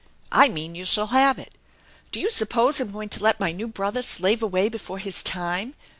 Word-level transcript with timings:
I 0.31 0.49
mean 0.49 0.73
you 0.73 0.83
shall 0.83 1.05
have 1.05 1.37
it. 1.37 1.53
Do 2.11 2.19
you 2.19 2.31
suppose 2.31 2.79
I'm 2.79 2.91
going 2.91 3.09
to 3.09 3.21
let 3.23 3.39
my 3.39 3.51
new 3.51 3.67
brother 3.67 4.01
slave 4.01 4.41
away 4.41 4.67
before 4.67 4.97
his 4.97 5.21
time? 5.21 5.75